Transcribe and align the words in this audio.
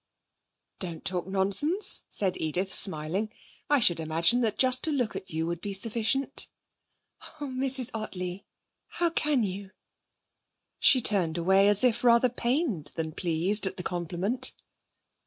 'Don't 0.79 1.05
talk 1.05 1.27
nonsense,' 1.27 2.01
said 2.11 2.35
Edith, 2.39 2.73
smiling. 2.73 3.31
'I 3.69 3.79
should 3.81 3.99
imagine 3.99 4.41
that 4.41 4.57
just 4.57 4.83
to 4.83 4.91
look 4.91 5.15
at 5.15 5.29
you 5.29 5.45
would 5.45 5.61
be 5.61 5.73
sufficient.' 5.73 6.47
'Oh, 7.39 7.45
Mrs. 7.45 7.91
Ottley! 7.93 8.43
How 8.87 9.11
can 9.11 9.43
you?' 9.43 9.69
She 10.79 11.01
turned 11.01 11.37
away 11.37 11.67
as 11.69 11.83
if 11.83 12.03
rather 12.03 12.29
pained 12.29 12.93
than 12.95 13.11
pleased 13.11 13.67
at 13.67 13.77
the 13.77 13.83
compliment. 13.83 14.53